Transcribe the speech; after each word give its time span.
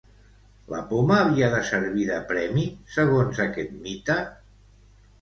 La 0.73 0.79
poma 0.93 1.17
havia 1.25 1.51
de 1.57 1.61
servir 1.69 2.07
de 2.13 2.17
premi, 2.33 2.67
segons 2.99 3.47
aquest 3.49 3.81
mite? 3.89 4.21